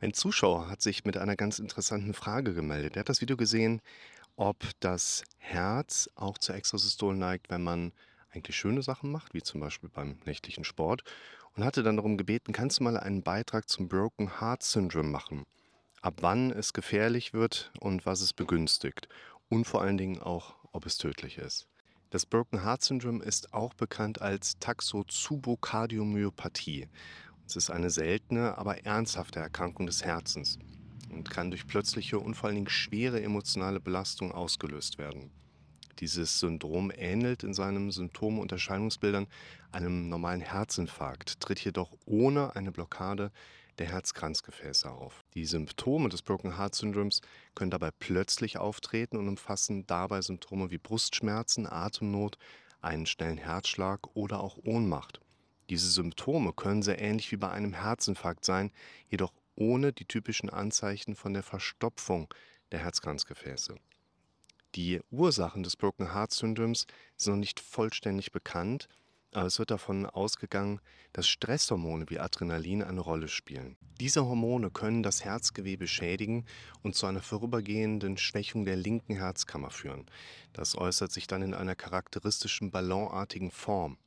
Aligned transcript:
Ein 0.00 0.14
Zuschauer 0.14 0.70
hat 0.70 0.80
sich 0.80 1.04
mit 1.04 1.16
einer 1.16 1.34
ganz 1.34 1.58
interessanten 1.58 2.14
Frage 2.14 2.54
gemeldet. 2.54 2.94
Er 2.94 3.00
hat 3.00 3.08
das 3.08 3.20
Video 3.20 3.36
gesehen, 3.36 3.82
ob 4.36 4.62
das 4.78 5.24
Herz 5.38 6.08
auch 6.14 6.38
zur 6.38 6.54
Extrasystole 6.54 7.18
neigt, 7.18 7.50
wenn 7.50 7.64
man 7.64 7.92
eigentlich 8.30 8.54
schöne 8.54 8.82
Sachen 8.82 9.10
macht, 9.10 9.34
wie 9.34 9.42
zum 9.42 9.60
Beispiel 9.60 9.88
beim 9.88 10.20
nächtlichen 10.24 10.62
Sport, 10.62 11.02
und 11.56 11.64
hatte 11.64 11.82
dann 11.82 11.96
darum 11.96 12.16
gebeten, 12.16 12.52
kannst 12.52 12.78
du 12.78 12.84
mal 12.84 12.96
einen 12.96 13.24
Beitrag 13.24 13.68
zum 13.68 13.88
Broken 13.88 14.40
Heart 14.40 14.62
Syndrome 14.62 15.08
machen? 15.08 15.46
Ab 16.00 16.18
wann 16.20 16.52
es 16.52 16.72
gefährlich 16.72 17.32
wird 17.32 17.72
und 17.80 18.06
was 18.06 18.20
es 18.20 18.32
begünstigt. 18.32 19.08
Und 19.48 19.64
vor 19.64 19.82
allen 19.82 19.98
Dingen 19.98 20.22
auch, 20.22 20.54
ob 20.70 20.86
es 20.86 20.98
tödlich 20.98 21.38
ist. 21.38 21.66
Das 22.10 22.24
Broken 22.24 22.62
Heart 22.62 22.84
Syndrome 22.84 23.24
ist 23.24 23.52
auch 23.52 23.74
bekannt 23.74 24.22
als 24.22 24.60
Taxozubokardiomyopathie. 24.60 26.86
Es 27.48 27.56
ist 27.56 27.70
eine 27.70 27.88
seltene, 27.88 28.58
aber 28.58 28.84
ernsthafte 28.84 29.40
Erkrankung 29.40 29.86
des 29.86 30.04
Herzens 30.04 30.58
und 31.10 31.30
kann 31.30 31.50
durch 31.50 31.66
plötzliche 31.66 32.18
und 32.18 32.34
vor 32.34 32.48
allen 32.48 32.56
Dingen 32.56 32.68
schwere 32.68 33.22
emotionale 33.22 33.80
Belastung 33.80 34.32
ausgelöst 34.32 34.98
werden. 34.98 35.30
Dieses 35.98 36.40
Syndrom 36.40 36.92
ähnelt 36.94 37.44
in 37.44 37.54
seinen 37.54 37.90
Symptomen 37.90 38.38
und 38.38 38.52
Erscheinungsbildern 38.52 39.28
einem 39.72 40.10
normalen 40.10 40.42
Herzinfarkt, 40.42 41.40
tritt 41.40 41.60
jedoch 41.60 41.96
ohne 42.04 42.54
eine 42.54 42.70
Blockade 42.70 43.32
der 43.78 43.86
Herzkranzgefäße 43.86 44.90
auf. 44.90 45.24
Die 45.32 45.46
Symptome 45.46 46.10
des 46.10 46.20
Broken 46.20 46.58
Heart 46.58 46.74
Syndroms 46.74 47.22
können 47.54 47.70
dabei 47.70 47.92
plötzlich 47.98 48.58
auftreten 48.58 49.16
und 49.16 49.26
umfassen 49.26 49.86
dabei 49.86 50.20
Symptome 50.20 50.70
wie 50.70 50.78
Brustschmerzen, 50.78 51.66
Atemnot, 51.66 52.36
einen 52.82 53.06
schnellen 53.06 53.38
Herzschlag 53.38 54.06
oder 54.14 54.40
auch 54.40 54.58
Ohnmacht. 54.64 55.22
Diese 55.70 55.90
Symptome 55.90 56.52
können 56.52 56.82
sehr 56.82 57.00
ähnlich 57.00 57.30
wie 57.32 57.36
bei 57.36 57.50
einem 57.50 57.74
Herzinfarkt 57.74 58.44
sein, 58.44 58.72
jedoch 59.08 59.32
ohne 59.54 59.92
die 59.92 60.06
typischen 60.06 60.50
Anzeichen 60.50 61.14
von 61.14 61.34
der 61.34 61.42
Verstopfung 61.42 62.32
der 62.72 62.80
Herzkranzgefäße. 62.80 63.74
Die 64.74 65.00
Ursachen 65.10 65.62
des 65.62 65.76
Broken 65.76 66.12
Heart 66.12 66.32
Syndroms 66.32 66.86
sind 67.16 67.34
noch 67.34 67.40
nicht 67.40 67.60
vollständig 67.60 68.32
bekannt, 68.32 68.88
aber 69.32 69.46
es 69.46 69.58
wird 69.58 69.70
davon 69.70 70.06
ausgegangen, 70.06 70.80
dass 71.12 71.28
Stresshormone 71.28 72.06
wie 72.08 72.18
Adrenalin 72.18 72.82
eine 72.82 73.00
Rolle 73.00 73.28
spielen. 73.28 73.76
Diese 74.00 74.24
Hormone 74.24 74.70
können 74.70 75.02
das 75.02 75.24
Herzgewebe 75.24 75.86
schädigen 75.86 76.46
und 76.82 76.94
zu 76.94 77.06
einer 77.06 77.20
vorübergehenden 77.20 78.16
Schwächung 78.16 78.64
der 78.64 78.76
linken 78.76 79.16
Herzkammer 79.16 79.70
führen. 79.70 80.06
Das 80.52 80.78
äußert 80.78 81.12
sich 81.12 81.26
dann 81.26 81.42
in 81.42 81.54
einer 81.54 81.74
charakteristischen 81.74 82.70
ballonartigen 82.70 83.50
Form. 83.50 83.98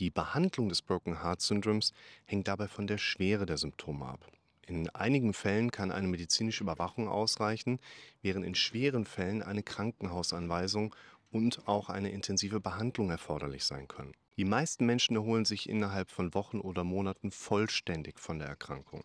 Die 0.00 0.08
Behandlung 0.08 0.70
des 0.70 0.80
Broken 0.80 1.22
Heart 1.22 1.42
Syndroms 1.42 1.92
hängt 2.24 2.48
dabei 2.48 2.68
von 2.68 2.86
der 2.86 2.96
Schwere 2.96 3.44
der 3.44 3.58
Symptome 3.58 4.06
ab. 4.06 4.26
In 4.66 4.88
einigen 4.88 5.34
Fällen 5.34 5.70
kann 5.70 5.90
eine 5.90 6.08
medizinische 6.08 6.64
Überwachung 6.64 7.06
ausreichen, 7.06 7.78
während 8.22 8.46
in 8.46 8.54
schweren 8.54 9.04
Fällen 9.04 9.42
eine 9.42 9.62
Krankenhausanweisung 9.62 10.96
und 11.30 11.68
auch 11.68 11.90
eine 11.90 12.12
intensive 12.12 12.60
Behandlung 12.60 13.10
erforderlich 13.10 13.64
sein 13.64 13.88
können. 13.88 14.14
Die 14.38 14.46
meisten 14.46 14.86
Menschen 14.86 15.16
erholen 15.16 15.44
sich 15.44 15.68
innerhalb 15.68 16.10
von 16.10 16.32
Wochen 16.32 16.60
oder 16.60 16.82
Monaten 16.82 17.30
vollständig 17.30 18.18
von 18.18 18.38
der 18.38 18.48
Erkrankung. 18.48 19.04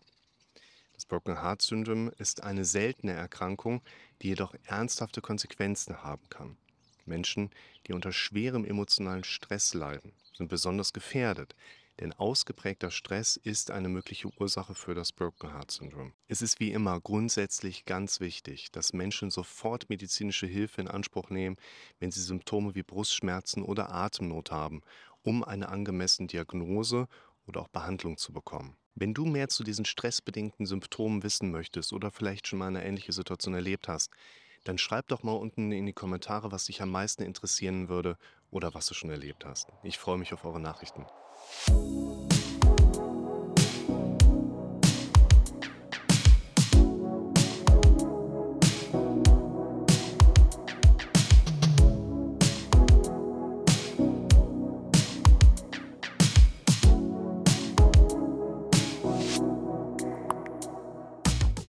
Das 0.94 1.04
Broken 1.04 1.42
Heart 1.42 1.60
Syndrome 1.60 2.10
ist 2.16 2.42
eine 2.42 2.64
seltene 2.64 3.12
Erkrankung, 3.12 3.82
die 4.22 4.28
jedoch 4.28 4.54
ernsthafte 4.64 5.20
Konsequenzen 5.20 6.02
haben 6.02 6.26
kann. 6.30 6.56
Menschen, 7.04 7.50
die 7.86 7.92
unter 7.92 8.12
schwerem 8.12 8.64
emotionalen 8.64 9.24
Stress 9.24 9.74
leiden, 9.74 10.14
sind 10.36 10.48
besonders 10.48 10.92
gefährdet, 10.92 11.54
denn 12.00 12.12
ausgeprägter 12.12 12.90
Stress 12.90 13.36
ist 13.36 13.70
eine 13.70 13.88
mögliche 13.88 14.28
Ursache 14.38 14.74
für 14.74 14.94
das 14.94 15.12
Broken 15.12 15.52
Heart 15.52 15.70
Syndrome. 15.70 16.12
Es 16.28 16.42
ist 16.42 16.60
wie 16.60 16.72
immer 16.72 17.00
grundsätzlich 17.00 17.86
ganz 17.86 18.20
wichtig, 18.20 18.70
dass 18.70 18.92
Menschen 18.92 19.30
sofort 19.30 19.88
medizinische 19.88 20.46
Hilfe 20.46 20.82
in 20.82 20.88
Anspruch 20.88 21.30
nehmen, 21.30 21.56
wenn 21.98 22.10
sie 22.10 22.20
Symptome 22.20 22.74
wie 22.74 22.82
Brustschmerzen 22.82 23.62
oder 23.62 23.90
Atemnot 23.90 24.50
haben, 24.50 24.82
um 25.22 25.42
eine 25.42 25.68
angemessene 25.68 26.28
Diagnose 26.28 27.08
oder 27.46 27.62
auch 27.62 27.68
Behandlung 27.68 28.18
zu 28.18 28.32
bekommen. 28.32 28.76
Wenn 28.94 29.14
du 29.14 29.24
mehr 29.24 29.48
zu 29.48 29.64
diesen 29.64 29.84
stressbedingten 29.84 30.66
Symptomen 30.66 31.22
wissen 31.22 31.50
möchtest 31.50 31.92
oder 31.92 32.10
vielleicht 32.10 32.46
schon 32.46 32.58
mal 32.58 32.68
eine 32.68 32.84
ähnliche 32.84 33.12
Situation 33.12 33.54
erlebt 33.54 33.88
hast, 33.88 34.10
dann 34.68 34.78
schreib 34.78 35.08
doch 35.08 35.22
mal 35.22 35.32
unten 35.32 35.72
in 35.72 35.86
die 35.86 35.92
Kommentare, 35.92 36.52
was 36.52 36.66
dich 36.66 36.82
am 36.82 36.90
meisten 36.90 37.22
interessieren 37.22 37.88
würde 37.88 38.16
oder 38.50 38.74
was 38.74 38.86
du 38.86 38.94
schon 38.94 39.10
erlebt 39.10 39.44
hast. 39.44 39.68
Ich 39.82 39.98
freue 39.98 40.18
mich 40.18 40.32
auf 40.32 40.44
eure 40.44 40.60
Nachrichten. 40.60 41.06